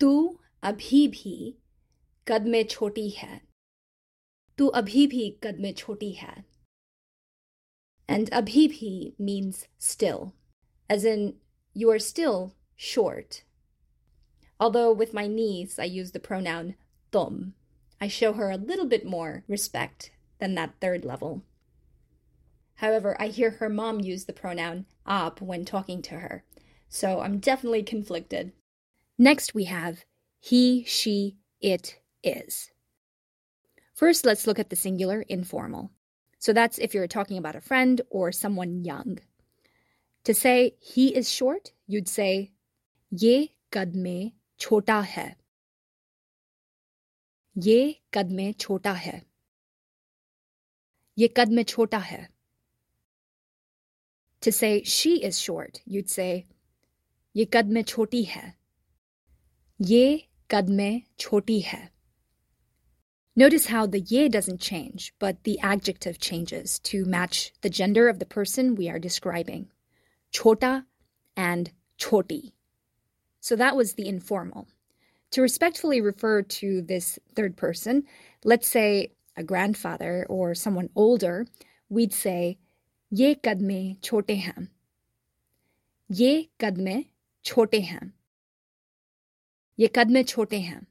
Tu 0.01 0.41
abhi 0.63 1.09
bhi 1.09 1.57
kad 2.25 2.47
mein 2.47 2.67
choti 2.67 3.11
hai. 3.11 3.43
Tu 4.57 4.71
abhi 4.73 5.07
bhi 5.13 5.41
kad 5.41 5.61
mein 5.61 5.75
choti 5.75 6.15
hai. 6.15 6.45
And 8.09 8.31
abhi 8.31 8.69
bhi 8.69 9.19
means 9.19 9.69
still, 9.79 10.35
as 10.89 11.05
in, 11.05 11.35
you 11.75 11.91
are 11.91 11.99
still 11.99 12.55
short. 12.75 13.45
Although 14.61 14.93
with 14.93 15.15
my 15.15 15.27
niece 15.27 15.79
I 15.79 15.85
use 15.85 16.13
the 16.13 16.21
pronoun 16.21 16.75
tum, 17.13 17.55
I 18.01 18.09
show 18.09 18.33
her 18.33 18.51
a 18.51 18.57
little 18.57 18.87
bit 18.87 19.07
more 19.07 19.45
respect 19.49 20.11
than 20.39 20.55
that 20.55 20.75
third 20.81 21.05
level. 21.05 21.43
However, 22.77 23.17
I 23.21 23.29
hear 23.29 23.51
her 23.51 23.69
mom 23.69 24.01
use 24.01 24.25
the 24.25 24.33
pronoun 24.33 24.87
ab 25.07 25.41
when 25.41 25.65
talking 25.65 26.01
to 26.03 26.21
her, 26.21 26.45
so 26.89 27.21
I'm 27.21 27.39
definitely 27.39 27.83
conflicted. 27.83 28.53
Next, 29.19 29.55
we 29.55 29.65
have 29.65 30.05
he, 30.41 30.85
she, 30.85 31.37
it 31.61 31.99
is. 32.23 32.71
First, 33.95 34.25
let's 34.25 34.47
look 34.47 34.59
at 34.59 34.71
the 34.71 34.77
singular 34.77 35.23
informal. 35.23 35.91
So 36.39 36.53
that's 36.53 36.79
if 36.79 36.95
you're 36.95 37.09
talking 37.09 37.37
about 37.37 37.57
a 37.57 37.61
friend 37.61 38.01
or 38.11 38.31
someone 38.31 38.85
young. 38.85 39.19
To 40.25 40.35
say 40.35 40.77
he 40.81 41.15
is 41.15 41.31
short, 41.31 41.73
you'd 41.87 42.09
say 42.09 42.53
ye 43.11 43.55
kad 43.73 43.97
mein 44.58 44.58
chota 44.58 45.02
hai. 45.02 45.36
Ye 47.56 48.02
kad 48.12 48.32
mein 48.32 48.54
chota 48.54 48.94
hai. 48.94 49.24
Ye 51.16 51.28
kad 51.28 51.52
mein 51.52 51.66
chota 51.66 52.00
hai. 52.00 52.28
To 54.42 54.52
say 54.52 54.84
she 54.84 55.24
is 55.24 55.40
short, 55.40 55.82
you'd 55.86 56.10
say 56.10 56.46
ye 57.34 57.46
kad 57.46 57.70
mein 57.70 57.86
choti 57.86 58.24
hai. 58.24 58.54
ये 59.82 60.24
कद 60.50 60.70
में 60.70 61.04
छोटी 61.18 61.62
है. 61.62 61.90
Notice 63.36 63.66
how 63.66 63.88
the 63.88 64.00
ye 64.00 64.30
doesn't 64.30 64.62
change, 64.62 65.14
but 65.20 65.44
the 65.44 65.60
adjective 65.60 66.20
changes 66.20 66.80
to 66.80 67.06
match 67.06 67.52
the 67.62 67.70
gender 67.70 68.08
of 68.08 68.20
the 68.20 68.26
person 68.26 68.76
we 68.76 68.88
are 68.88 69.00
describing. 69.00 69.72
Chota 70.32 70.86
and 71.36 71.72
choti. 71.98 72.54
So 73.41 73.57
that 73.57 73.77
was 73.77 73.95
the 73.95 74.09
informal. 74.09 74.69
To 75.33 75.43
respectfully 75.43 76.01
refer 76.01 76.43
to 76.43 76.83
this 76.83 77.19
third 77.35 77.57
person, 77.57 78.05
let's 78.45 78.69
say 78.69 79.13
a 79.37 79.43
grandfather 79.43 80.27
or 80.29 80.55
someone 80.55 80.91
older, 80.97 81.47
we'd 81.89 82.13
say, 82.13 82.59
Ye 83.11 83.35
kadme 83.35 84.01
chote 84.01 84.37
ham." 84.37 84.71
Ye 86.09 86.51
kadme 86.59 87.09
chote 87.45 87.83
ham. 87.83 88.15
Ye 89.77 89.89
kadme 89.89 90.27
chote 90.27 90.61
ham. 90.61 90.87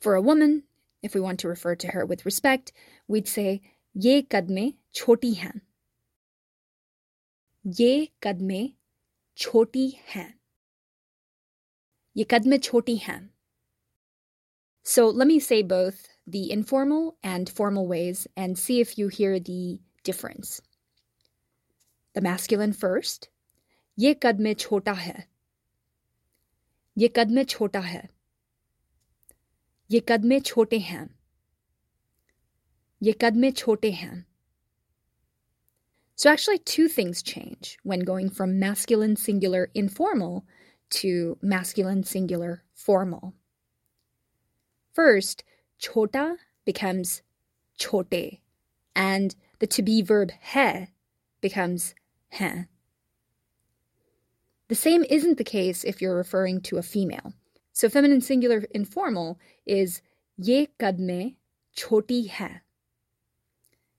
For 0.00 0.14
a 0.14 0.22
woman, 0.22 0.62
if 1.02 1.14
we 1.14 1.20
want 1.20 1.40
to 1.40 1.48
refer 1.48 1.74
to 1.76 1.88
her 1.88 2.06
with 2.06 2.24
respect, 2.24 2.72
we'd 3.08 3.28
say, 3.28 3.60
Ye 3.94 4.22
kadme 4.22 4.76
choti 4.92 5.34
hain. 5.34 5.62
Ye 7.64 8.12
kadme 8.22 8.74
choti 9.34 10.00
hain. 10.06 10.37
ये 12.17 12.23
कद 12.23 12.45
में 12.45 12.57
छोटी 12.59 12.95
हैं. 12.97 13.29
So 14.83 15.07
let 15.09 15.27
me 15.27 15.39
say 15.39 15.61
both 15.63 16.07
the 16.27 16.51
informal 16.51 17.17
and 17.23 17.49
formal 17.49 17.87
ways 17.87 18.27
and 18.35 18.57
see 18.57 18.81
if 18.81 18.97
you 18.97 19.07
hear 19.07 19.39
the 19.39 19.79
difference. 20.03 20.61
The 22.13 22.21
masculine 22.21 22.73
first. 22.73 23.29
ये 23.99 24.13
कद 24.13 24.39
में 24.39 24.53
छोटा 24.53 24.93
है. 24.93 25.33
ये 26.97 27.07
कद 27.07 27.31
में 27.31 27.43
छोटा 27.43 27.79
है 27.79 28.09
ये 29.91 29.99
कद 29.99 30.25
में 30.25 30.39
छोटे 30.41 30.79
हैं 30.79 31.07
ये 33.03 33.11
कद 33.21 33.35
में 33.35 33.51
छोटे 33.51 33.91
हैं 33.91 34.25
So 36.15 36.29
actually 36.29 36.59
two 36.59 36.87
things 36.87 37.23
change 37.23 37.77
when 37.83 38.01
going 38.01 38.29
from 38.29 38.59
masculine 38.59 39.15
singular 39.15 39.69
informal 39.73 40.45
to 40.90 41.38
masculine 41.42 42.04
singular 42.04 42.62
formal. 42.74 43.34
First, 44.92 45.44
chota 45.78 46.36
becomes 46.64 47.22
chote 47.78 48.40
and 48.94 49.34
the 49.60 49.66
to 49.66 49.82
be 49.82 50.02
verb 50.02 50.32
he 50.52 50.86
becomes 51.40 51.94
he. 52.30 52.66
The 54.68 54.74
same 54.74 55.04
isn't 55.08 55.38
the 55.38 55.44
case 55.44 55.84
if 55.84 56.02
you're 56.02 56.16
referring 56.16 56.60
to 56.62 56.76
a 56.76 56.82
female. 56.82 57.32
So 57.72 57.88
feminine 57.88 58.20
singular 58.20 58.64
informal 58.74 59.38
is 59.64 60.02
ye 60.36 60.68
kadme 60.78 61.36
choti 61.74 62.26
hai. 62.26 62.60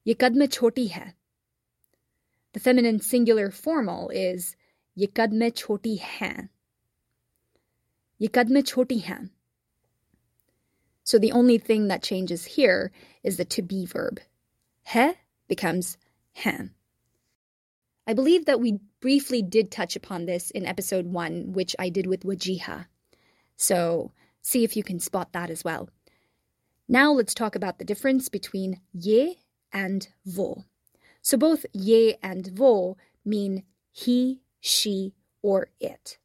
Ye 0.03 0.15
kadme 0.15 0.51
choti 0.51 0.89
hai. 0.89 1.13
The 2.53 2.59
feminine 2.59 2.99
singular 2.99 3.51
formal 3.51 4.09
is 4.09 4.55
ye 4.95 5.07
kadme 5.07 5.55
choti 5.55 5.95
choti 8.63 8.99
hain. 8.99 9.31
So 11.03 11.17
the 11.17 11.31
only 11.31 11.57
thing 11.57 11.87
that 11.87 12.03
changes 12.03 12.45
here 12.45 12.91
is 13.23 13.37
the 13.37 13.45
to 13.45 13.61
be 13.61 13.85
verb. 13.85 14.19
He 14.83 15.13
becomes 15.47 15.97
han. 16.33 16.75
I 18.05 18.13
believe 18.13 18.45
that 18.45 18.59
we 18.59 18.79
briefly 18.99 19.41
did 19.41 19.71
touch 19.71 19.95
upon 19.95 20.25
this 20.25 20.51
in 20.51 20.65
episode 20.65 21.07
one, 21.07 21.53
which 21.53 21.75
I 21.79 21.89
did 21.89 22.07
with 22.07 22.23
wajiha. 22.23 22.87
So 23.55 24.11
see 24.41 24.63
if 24.63 24.75
you 24.75 24.83
can 24.83 24.99
spot 24.99 25.33
that 25.33 25.49
as 25.49 25.63
well. 25.63 25.89
Now 26.87 27.11
let's 27.11 27.35
talk 27.35 27.55
about 27.55 27.77
the 27.77 27.85
difference 27.85 28.29
between 28.29 28.81
ye 28.93 29.39
and 29.71 30.07
vo. 30.25 30.65
So 31.21 31.37
both 31.37 31.65
ye 31.73 32.15
and 32.23 32.47
vo 32.47 32.97
mean 33.23 33.63
he, 33.91 34.41
she, 34.59 35.13
or 35.41 35.69
it. 35.79 36.17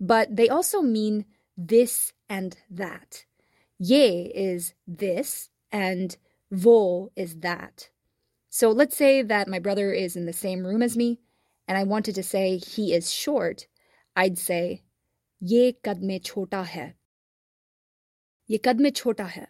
But 0.00 0.36
they 0.36 0.48
also 0.48 0.82
mean 0.82 1.24
this 1.56 2.12
and 2.28 2.56
that. 2.70 3.24
Ye 3.78 4.32
is 4.34 4.74
this 4.86 5.50
and 5.72 6.16
vo 6.50 7.10
is 7.16 7.36
that. 7.40 7.90
So 8.50 8.70
let's 8.70 8.96
say 8.96 9.22
that 9.22 9.48
my 9.48 9.58
brother 9.58 9.92
is 9.92 10.16
in 10.16 10.26
the 10.26 10.32
same 10.32 10.66
room 10.66 10.82
as 10.82 10.96
me 10.96 11.20
and 11.68 11.76
I 11.76 11.84
wanted 11.84 12.14
to 12.14 12.22
say 12.22 12.58
he 12.58 12.94
is 12.94 13.12
short. 13.12 13.66
I'd 14.14 14.38
say 14.38 14.82
ye 15.40 15.74
kad 15.82 16.00
chota 16.22 16.62
hai. 16.62 16.94
Ye 18.46 18.58
kad 18.58 18.80
chota 18.94 19.24
hai. 19.24 19.48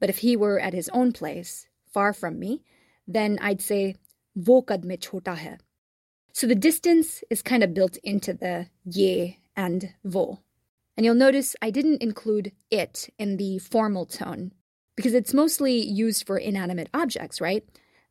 But 0.00 0.10
if 0.10 0.18
he 0.18 0.36
were 0.36 0.58
at 0.58 0.72
his 0.72 0.88
own 0.90 1.12
place, 1.12 1.66
far 1.92 2.12
from 2.12 2.38
me, 2.38 2.62
then 3.06 3.38
I'd 3.40 3.60
say 3.60 3.96
wo 4.34 4.62
kad 4.62 4.84
chota 5.00 5.34
hai. 5.34 5.58
So 6.32 6.46
the 6.46 6.54
distance 6.54 7.22
is 7.30 7.42
kind 7.42 7.62
of 7.62 7.74
built 7.74 7.96
into 7.98 8.32
the 8.32 8.68
ye 8.84 9.38
and 9.54 9.94
vo. 10.04 10.40
And 10.96 11.04
you'll 11.04 11.14
notice 11.14 11.54
I 11.62 11.70
didn't 11.70 12.02
include 12.02 12.52
it 12.70 13.08
in 13.18 13.36
the 13.36 13.58
formal 13.58 14.06
tone 14.06 14.52
because 14.96 15.14
it's 15.14 15.34
mostly 15.34 15.78
used 15.78 16.26
for 16.26 16.38
inanimate 16.38 16.88
objects, 16.92 17.40
right? 17.40 17.64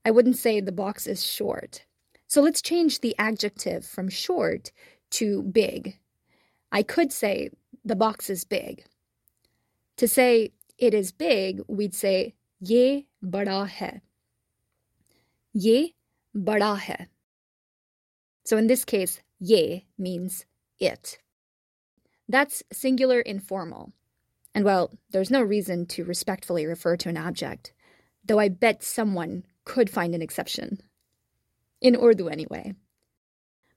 I 0.05 0.11
wouldn't 0.11 0.37
say 0.37 0.61
the 0.61 0.71
box 0.71 1.07
is 1.07 1.25
short. 1.25 1.85
So 2.27 2.41
let's 2.41 2.61
change 2.61 3.01
the 3.01 3.15
adjective 3.19 3.85
from 3.85 4.09
short 4.09 4.71
to 5.11 5.43
big. 5.43 5.99
I 6.71 6.83
could 6.83 7.11
say 7.11 7.49
the 7.83 7.95
box 7.95 8.29
is 8.29 8.45
big. 8.45 8.85
To 9.97 10.07
say 10.07 10.53
it 10.77 10.93
is 10.93 11.11
big, 11.11 11.61
we'd 11.67 11.93
say 11.93 12.33
ye 12.59 13.07
bada 13.23 13.67
hai. 13.67 14.01
Ye 15.53 15.95
bada 16.35 16.77
hai. 16.77 17.07
So 18.43 18.57
in 18.57 18.67
this 18.67 18.85
case, 18.85 19.21
ye 19.39 19.85
means 19.97 20.45
it. 20.79 21.19
That's 22.27 22.63
singular 22.71 23.19
informal. 23.19 23.93
And 24.53 24.65
well, 24.65 24.91
there's 25.11 25.31
no 25.31 25.41
reason 25.41 25.85
to 25.87 26.03
respectfully 26.03 26.65
refer 26.65 26.97
to 26.97 27.09
an 27.09 27.17
object, 27.17 27.73
though 28.25 28.39
I 28.39 28.49
bet 28.49 28.83
someone 28.83 29.45
could 29.65 29.89
find 29.89 30.13
an 30.13 30.21
exception. 30.21 30.79
In 31.81 31.95
Urdu, 31.95 32.27
anyway. 32.27 32.73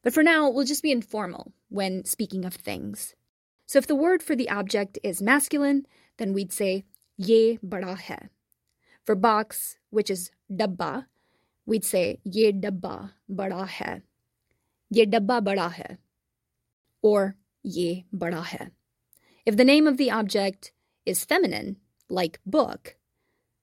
But 0.02 0.12
for 0.12 0.22
now, 0.22 0.50
we'll 0.50 0.66
just 0.66 0.82
be 0.82 0.92
informal 0.92 1.52
when 1.68 2.04
speaking 2.04 2.44
of 2.44 2.54
things. 2.54 3.14
So 3.66 3.78
if 3.78 3.86
the 3.86 3.94
word 3.94 4.22
for 4.22 4.36
the 4.36 4.50
object 4.50 4.98
is 5.02 5.22
masculine, 5.22 5.86
then 6.18 6.32
we'd 6.32 6.52
say 6.52 6.84
ye 7.16 7.58
bada 7.64 7.98
hai. 7.98 8.28
For 9.04 9.14
box, 9.14 9.78
which 9.90 10.10
is 10.10 10.30
dabba, 10.50 11.06
we'd 11.66 11.84
say 11.84 12.20
ye 12.24 12.52
dabba 12.52 13.12
bada 13.30 13.66
hai. 13.66 14.02
Ye 14.90 15.06
dabba 15.06 15.40
bada 15.42 15.72
hai. 15.72 15.98
Or 17.02 17.36
ye 17.62 18.06
bada 18.14 18.42
hai. 18.42 18.70
If 19.46 19.56
the 19.56 19.64
name 19.64 19.86
of 19.86 19.96
the 19.96 20.10
object 20.10 20.72
is 21.04 21.24
feminine, 21.24 21.76
like 22.08 22.40
book, 22.46 22.96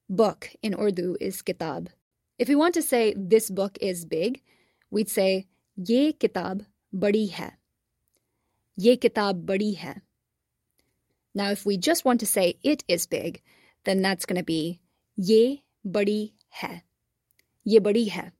book 0.09 0.49
in 0.61 0.75
Urdu 0.79 1.17
is 1.19 1.41
kitab. 1.41 1.89
If 2.37 2.49
we 2.49 2.55
want 2.55 2.73
to 2.75 2.81
say 2.81 3.13
this 3.15 3.49
book 3.49 3.77
is 3.81 4.05
big, 4.05 4.41
we'd 4.89 5.09
say 5.09 5.47
ye 5.75 6.13
kitab 6.13 6.65
badi 6.91 7.27
hai. 7.27 7.53
Ye 8.75 8.97
kitab 8.97 9.45
badi 9.45 9.73
hai. 9.75 10.01
Now, 11.33 11.51
if 11.51 11.65
we 11.65 11.77
just 11.77 12.03
want 12.03 12.19
to 12.19 12.25
say 12.25 12.57
it 12.61 12.83
is 12.87 13.05
big, 13.05 13.41
then 13.85 14.01
that's 14.01 14.25
going 14.25 14.39
to 14.39 14.43
be 14.43 14.81
ye 15.15 15.63
badi 15.85 16.33
hai. 16.49 16.83
Ye 17.63 17.79
badi 17.79 18.09
hai. 18.09 18.31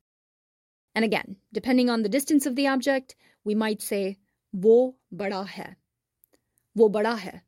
And 0.94 1.06
again, 1.06 1.38
depending 1.54 1.90
on 1.90 2.04
the 2.04 2.10
distance 2.10 2.46
of 2.46 2.56
the 2.56 2.68
object, 2.68 3.16
we 3.44 3.56
might 3.56 3.82
say 3.82 4.18
wo 4.52 4.96
bada 5.14 5.48
hai, 5.48 5.76
wo 6.76 6.90
bada 6.90 7.18
hai, 7.18 7.42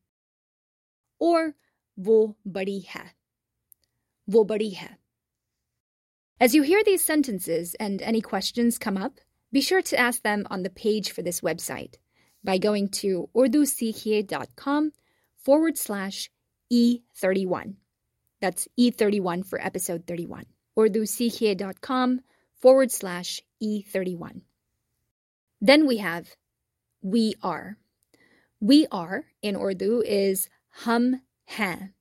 or 1.20 1.56
wo 1.96 2.36
badi 2.46 2.82
hai, 2.82 3.12
wo 4.28 4.44
badi 4.44 4.74
hai. 4.74 4.98
As 6.40 6.56
you 6.56 6.64
hear 6.64 6.84
these 6.84 7.04
sentences 7.04 7.76
and 7.80 8.02
any 8.02 8.22
questions 8.22 8.78
come 8.78 8.98
up, 8.98 9.20
be 9.52 9.62
sure 9.62 9.82
to 9.84 10.00
ask 10.00 10.24
them 10.24 10.48
on 10.50 10.64
the 10.64 10.70
page 10.70 11.12
for 11.12 11.22
this 11.22 11.42
website 11.42 11.96
by 12.44 12.58
going 12.58 12.90
to 12.90 13.30
urdusikhiecom 13.36 14.92
forward 15.38 15.78
slash 15.78 16.30
E31. 16.72 17.76
That's 18.42 18.68
E31 18.80 19.46
for 19.46 19.62
episode 19.62 20.08
31. 20.08 20.46
urdusikhiecom 20.78 22.20
forward 22.64 22.90
slash 22.90 23.42
E31. 23.62 24.40
Then 25.60 25.86
we 25.86 25.98
have 25.98 26.38
we 27.02 27.34
are. 27.44 27.78
We 28.62 28.88
are 28.90 29.26
in 29.42 29.58
Urdu 29.58 30.02
is 30.06 30.48
hum 30.70 31.20
hain. 31.44 31.92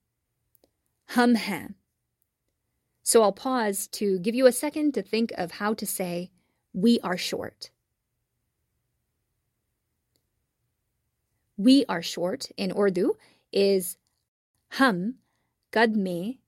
Hum 1.09 1.35
hain. 1.35 1.75
So 3.03 3.25
I'll 3.25 3.33
pause 3.33 3.88
to 3.98 4.20
give 4.20 4.37
you 4.37 4.46
a 4.46 4.53
second 4.53 4.94
to 4.94 5.03
think 5.03 5.33
of 5.37 5.51
how 5.51 5.75
to 5.75 5.85
say 5.85 6.31
we 6.72 7.01
are 7.01 7.16
short. 7.16 7.70
We 11.57 11.85
are 11.88 12.03
short 12.03 12.53
in 12.57 12.70
Urdu 12.70 13.14
is 13.51 13.96
hum 14.79 15.16
kad 15.72 15.96
mein 15.96 16.38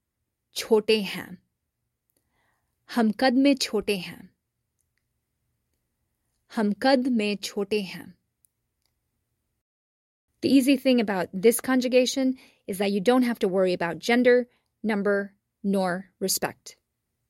chote 0.55 1.03
hain. 1.03 1.39
Hum 2.94 3.14
kad 3.14 3.36
mein 3.36 3.58
chote 3.58 3.98
hain. 4.02 4.30
Hum 6.50 6.74
kad 6.74 7.12
mein 7.12 7.38
chote 7.38 7.84
hain. 7.84 8.16
The 10.42 10.52
easy 10.52 10.76
thing 10.76 11.00
about 11.00 11.30
this 11.32 11.62
conjugation 11.62 12.36
is 12.66 12.78
that 12.80 12.92
you 12.92 13.00
don't 13.00 13.24
have 13.24 13.40
to 13.40 13.48
worry 13.48 13.74
about 13.74 14.00
gender, 14.00 14.48
number, 14.82 15.34
nor 15.64 16.10
respect. 16.20 16.78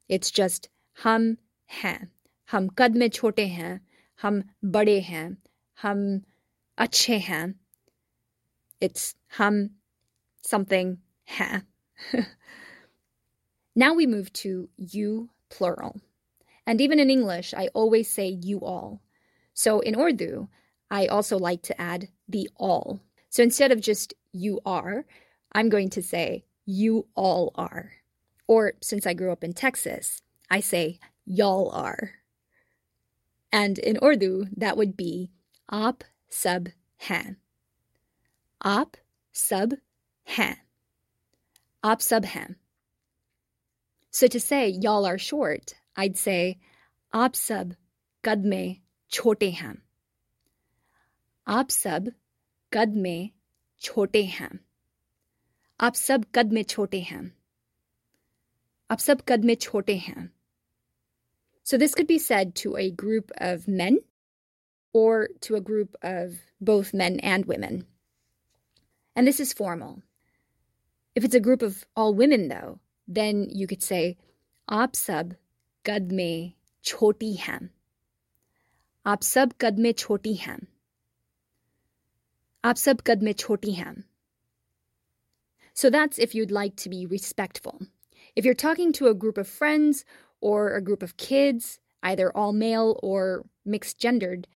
It's 0.07 0.31
just 0.31 0.69
hum 0.93 1.37
hain. 1.65 2.09
Hum 2.47 2.69
kad 2.69 2.95
mein 2.95 3.09
chote 3.09 3.47
hain. 3.47 3.81
Hum 4.15 4.45
bade 4.63 5.03
hain. 5.03 5.37
Hum 5.75 6.23
अच्छे 6.77 7.19
hain. 7.19 7.55
It's 8.79 9.15
hum 9.31 9.71
something 10.41 10.99
hain. 11.25 11.63
now 13.75 13.93
we 13.93 14.07
move 14.07 14.31
to 14.33 14.69
you 14.77 15.29
plural. 15.50 16.00
And 16.66 16.80
even 16.80 16.98
in 16.98 17.10
English, 17.10 17.54
I 17.54 17.68
always 17.74 18.10
say 18.10 18.28
you 18.28 18.60
all. 18.60 19.02
So 19.52 19.80
in 19.80 19.98
Urdu, 19.98 20.48
I 20.90 21.06
also 21.06 21.38
like 21.38 21.62
to 21.62 21.80
add 21.80 22.08
the 22.28 22.48
all. 22.56 23.00
So 23.30 23.42
instead 23.42 23.72
of 23.72 23.80
just 23.80 24.14
you 24.32 24.60
are, 24.64 25.04
I'm 25.52 25.68
going 25.68 25.90
to 25.90 26.02
say 26.02 26.44
you 26.66 27.06
all 27.14 27.52
are. 27.54 27.92
Or 28.46 28.74
since 28.82 29.06
I 29.06 29.14
grew 29.14 29.32
up 29.32 29.44
in 29.44 29.52
Texas, 29.52 30.22
I 30.50 30.60
say 30.60 30.98
y'all 31.24 31.70
are. 31.70 32.10
And 33.52 33.78
in 33.78 33.98
Urdu, 34.02 34.46
that 34.56 34.76
would 34.76 34.96
be 34.96 35.30
op 35.70 36.04
sub 36.28 36.68
han. 36.98 37.36
Op 38.62 38.96
sub 39.32 39.74
han. 40.24 40.56
Op 41.82 42.02
sub 42.02 42.24
han. 42.24 42.56
So 44.13 44.27
to 44.27 44.39
say 44.39 44.69
y'all 44.69 45.05
are 45.05 45.17
short, 45.17 45.75
I'd 45.95 46.17
say 46.17 46.57
op 47.13 47.35
sub 47.35 47.75
kadme 48.23 48.81
chote 49.09 49.53
han. 49.53 49.81
आप 51.47 51.69
सब 51.69 52.11
कद 52.73 52.95
में 52.95 53.29
छोटे 53.81 54.23
हैं 54.23 54.59
आप 55.81 55.95
सब 55.95 56.25
कद 56.35 56.51
में 56.53 56.63
छोटे 56.63 56.99
हैं 57.01 57.21
आप 58.91 58.99
सब 58.99 59.21
कद 59.27 59.45
में 59.45 59.55
छोटे 59.55 59.95
हैं 59.97 60.29
So 61.63 61.77
this 61.77 61.95
could 61.95 62.07
be 62.07 62.19
said 62.19 62.53
to 62.55 62.75
a 62.77 62.91
group 62.91 63.31
of 63.37 63.67
men 63.67 63.97
or 64.93 65.29
to 65.41 65.55
a 65.55 65.61
group 65.61 65.95
of 66.01 66.35
both 66.59 66.93
men 66.93 67.19
and 67.19 67.45
women. 67.45 67.85
And 69.15 69.27
this 69.27 69.39
is 69.39 69.53
formal. 69.53 70.01
If 71.15 71.23
it's 71.23 71.35
a 71.35 71.39
group 71.39 71.61
of 71.61 71.85
all 71.95 72.15
women, 72.15 72.47
though, 72.47 72.79
then 73.06 73.48
you 73.50 73.66
could 73.66 73.82
say, 73.82 74.16
Aap 74.70 74.96
sab 74.96 75.36
mein 75.86 76.54
choti 76.82 77.34
hain. 77.36 77.70
Aap 79.06 79.22
sab 79.22 79.54
mein 79.76 79.94
choti 79.94 80.34
hain. 80.34 80.66
Aap 82.64 82.78
sab 82.78 83.02
mein 83.20 83.34
choti 83.34 83.72
hain. 83.74 84.04
So 85.74 85.90
that's 85.90 86.18
if 86.18 86.34
you'd 86.34 86.52
like 86.52 86.76
to 86.76 86.88
be 86.88 87.04
respectful. 87.04 87.80
If 88.36 88.44
you're 88.44 88.54
talking 88.54 88.92
to 88.94 89.08
a 89.08 89.14
group 89.14 89.36
of 89.36 89.48
friends 89.48 90.04
or 90.40 90.74
a 90.74 90.82
group 90.82 91.02
of 91.02 91.16
kids, 91.16 91.78
either 92.02 92.34
all 92.36 92.52
male 92.52 92.98
or 93.02 93.44
mixed 93.64 93.98
gendered, 93.98 94.46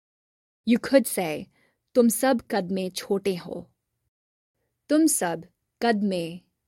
you 0.64 0.78
could 0.78 1.06
say, 1.06 1.48
Tum 1.94 2.10
sab 2.10 2.46
kad 2.48 2.68
chote 2.94 3.38
ho. 3.38 3.66
Tum 4.88 5.08
sab 5.08 5.46
kad 5.80 6.02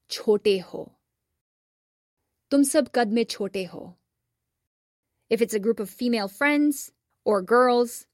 chote 0.09 0.61
ho. 0.63 0.93
Tum 2.50 2.64
sab 2.64 2.92
kad 2.92 3.12
mein 3.12 3.26
chote 3.26 3.68
ho. 3.68 3.96
If 5.30 5.42
it's 5.42 5.54
a 5.54 5.60
group 5.60 5.80
of 5.80 5.90
female 5.90 6.28
friends 6.28 6.92
or 7.24 7.42
girls, 7.42 8.06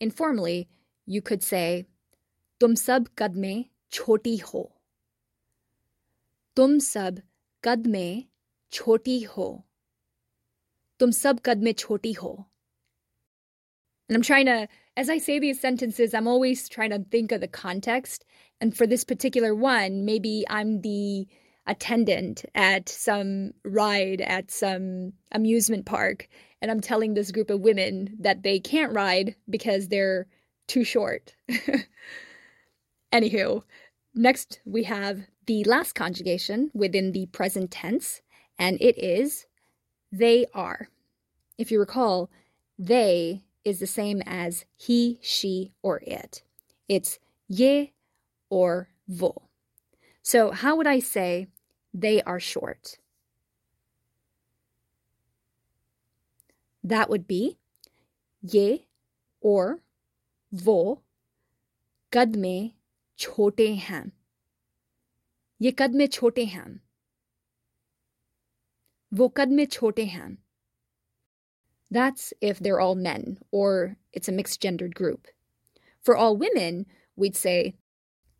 informally, 0.00 0.68
you 1.06 1.22
could 1.22 1.42
say, 1.42 1.86
Tum 2.58 2.76
sab 2.76 3.14
kad 3.14 3.36
mein 3.36 3.66
choti 3.90 4.36
ho. 4.38 4.72
तुम 6.58 6.78
सब 6.78 7.20
कद 7.64 7.86
में 7.86 8.24
छोटी 8.72 9.20
हो 9.22 9.64
तुम 11.00 11.10
सब 11.10 11.40
कद 11.40 11.62
में 11.62 11.72
छोटी 11.72 12.12
हो 12.12 12.46
and 14.08 14.16
I'm 14.16 14.22
trying 14.22 14.46
to, 14.46 14.66
as 14.96 15.08
I 15.10 15.18
say 15.18 15.38
these 15.38 15.60
sentences, 15.60 16.14
I'm 16.14 16.26
always 16.26 16.68
trying 16.68 16.90
to 16.90 17.04
think 17.10 17.30
of 17.30 17.42
the 17.42 17.46
context. 17.46 18.24
And 18.58 18.74
for 18.74 18.86
this 18.86 19.04
particular 19.04 19.54
one, 19.54 20.06
maybe 20.06 20.46
I'm 20.48 20.80
the 20.80 21.28
attendant 21.65 22.45
at 22.55 22.89
some 22.89 23.51
ride 23.63 24.21
at 24.21 24.51
some 24.51 25.13
amusement 25.31 25.85
park, 25.85 26.27
and 26.61 26.69
I'm 26.69 26.81
telling 26.81 27.13
this 27.13 27.31
group 27.31 27.49
of 27.49 27.61
women 27.61 28.15
that 28.19 28.43
they 28.43 28.59
can't 28.59 28.93
ride 28.93 29.35
because 29.49 29.87
they're 29.87 30.27
too 30.67 30.83
short. 30.83 31.35
Anywho, 33.13 33.63
next 34.15 34.59
we 34.65 34.83
have 34.83 35.21
the 35.45 35.63
last 35.65 35.93
conjugation 35.93 36.71
within 36.73 37.11
the 37.11 37.27
present 37.27 37.71
tense, 37.71 38.21
and 38.57 38.81
it 38.81 38.97
is 38.97 39.45
they 40.11 40.45
are. 40.53 40.89
If 41.57 41.71
you 41.71 41.79
recall, 41.79 42.29
they 42.77 43.43
is 43.63 43.79
the 43.79 43.87
same 43.87 44.21
as 44.25 44.65
he, 44.75 45.19
she, 45.21 45.71
or 45.81 46.01
it. 46.05 46.43
It's 46.87 47.19
ye 47.47 47.93
or 48.49 48.89
vo. 49.07 49.42
So, 50.22 50.50
how 50.50 50.76
would 50.76 50.86
I 50.86 50.98
say 51.00 51.48
they 51.94 52.22
are 52.22 52.40
short? 52.40 52.98
That 56.84 57.10
would 57.10 57.26
be 57.26 57.58
ye 58.42 58.86
or 59.40 59.80
vo 60.52 61.02
कद 62.12 62.36
में 62.36 62.72
छोटे 63.18 63.74
हैं 63.74 64.10
ये 65.60 65.70
कद 65.78 65.94
में 65.94 66.06
छोटे 66.06 66.44
हैं 66.44 66.80
वो 69.14 69.28
कद 69.28 69.48
में 69.48 69.66
छोटे 69.66 70.04
हैं 70.04 70.36
that's 71.90 72.32
if 72.40 72.58
they're 72.58 72.80
all 72.80 72.94
men 72.94 73.38
or 73.50 73.96
it's 74.12 74.28
a 74.28 74.32
mixed 74.32 74.60
gendered 74.60 74.94
group. 74.94 75.28
For 76.02 76.16
all 76.16 76.36
women, 76.36 76.86
we'd 77.16 77.36
say, 77.36 77.74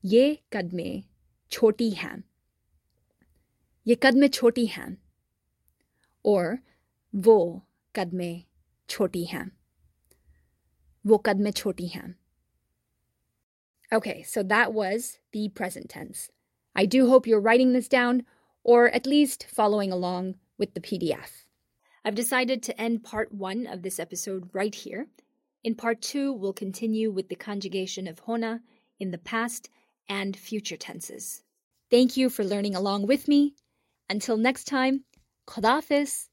Ye 0.02 0.42
choti 1.53 1.91
hai. 1.93 2.23
Ye 3.83 3.95
kadme 3.95 4.27
choti 4.33 4.65
hai. 4.65 4.97
Or 6.23 6.61
wo 7.11 7.63
kadme 7.93 8.45
choti 8.87 9.25
hai. 9.25 9.45
Wo 11.03 11.19
kadme 11.19 11.53
choti 11.53 11.89
hai. 11.89 12.15
Okay, 13.91 14.23
so 14.23 14.41
that 14.41 14.73
was 14.73 15.19
the 15.31 15.49
present 15.49 15.89
tense. 15.89 16.31
I 16.75 16.87
do 16.87 17.07
hope 17.07 17.27
you're 17.27 17.47
writing 17.47 17.73
this 17.73 17.87
down 17.87 18.23
or 18.63 18.89
at 18.89 19.05
least 19.05 19.45
following 19.47 19.91
along 19.91 20.35
with 20.57 20.73
the 20.73 20.81
PDF. 20.81 21.43
I've 22.03 22.15
decided 22.15 22.63
to 22.63 22.81
end 22.81 23.03
part 23.03 23.31
one 23.31 23.67
of 23.67 23.83
this 23.83 23.99
episode 23.99 24.49
right 24.53 24.73
here. 24.73 25.05
In 25.63 25.75
part 25.75 26.01
two, 26.01 26.33
we'll 26.33 26.53
continue 26.53 27.11
with 27.11 27.29
the 27.29 27.35
conjugation 27.35 28.07
of 28.07 28.25
hona 28.25 28.61
in 28.99 29.11
the 29.11 29.19
past 29.19 29.69
and 30.09 30.35
future 30.35 30.77
tenses. 30.77 31.43
Thank 31.89 32.17
you 32.17 32.29
for 32.29 32.43
learning 32.43 32.75
along 32.75 33.07
with 33.07 33.27
me. 33.27 33.55
Until 34.09 34.37
next 34.37 34.65
time, 34.65 35.05
Khodafis. 35.47 36.27